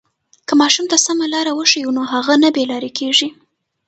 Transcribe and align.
که 0.47 0.53
ماشوم 0.61 0.85
ته 0.91 0.97
سمه 1.05 1.27
لاره 1.33 1.51
وښیو 1.55 1.89
نو 1.97 2.01
هغه 2.13 2.35
نه 2.43 2.49
بې 2.55 2.63
لارې 2.71 2.91
کېږي. 2.99 3.27